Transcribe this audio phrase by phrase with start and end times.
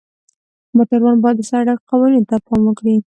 [0.75, 2.95] موټروان باید د سړک قوانینو ته پام وکړي.